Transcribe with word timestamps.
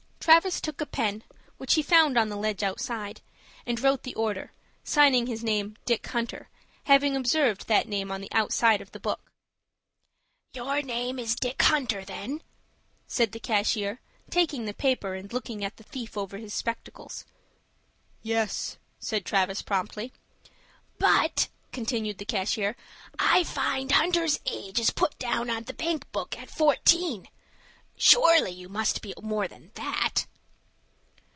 Travis 0.23 0.61
took 0.61 0.79
a 0.79 0.85
pen, 0.85 1.23
which 1.57 1.73
he 1.73 1.81
found 1.81 2.15
on 2.15 2.29
the 2.29 2.35
ledge 2.37 2.61
outside, 2.61 3.21
and 3.65 3.79
wrote 3.81 4.03
the 4.03 4.13
order, 4.13 4.51
signing 4.83 5.25
his 5.25 5.43
name 5.43 5.75
"Dick 5.83 6.05
Hunter," 6.07 6.47
having 6.83 7.15
observed 7.17 7.67
that 7.67 7.87
name 7.87 8.11
on 8.11 8.21
the 8.21 8.31
outside 8.31 8.81
of 8.81 8.91
the 8.91 8.99
book. 8.99 9.31
"Your 10.53 10.83
name 10.83 11.17
is 11.17 11.33
Dick 11.33 11.59
Hunter, 11.63 12.05
then?" 12.05 12.43
said 13.07 13.31
the 13.31 13.39
cashier, 13.39 13.99
taking 14.29 14.65
the 14.65 14.75
paper, 14.75 15.15
and 15.15 15.33
looking 15.33 15.65
at 15.65 15.77
the 15.77 15.83
thief 15.83 16.15
over 16.15 16.37
his 16.37 16.53
spectacles. 16.53 17.25
"Yes," 18.21 18.77
said 18.99 19.25
Travis, 19.25 19.63
promptly. 19.63 20.13
"But," 20.99 21.47
continued 21.71 22.19
the 22.19 22.25
cashier, 22.25 22.75
"I 23.19 23.43
find 23.43 23.91
Hunter's 23.91 24.39
age 24.45 24.79
is 24.79 24.91
put 24.91 25.17
down 25.17 25.49
on 25.49 25.63
the 25.63 25.73
bank 25.73 26.09
book 26.11 26.37
as 26.37 26.51
fourteen. 26.51 27.27
Surely 27.97 28.49
you 28.49 28.67
must 28.67 29.03
be 29.03 29.13
more 29.21 29.47
than 29.47 29.69
that." 29.75 30.25